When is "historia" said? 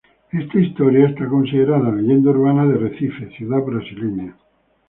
0.59-1.09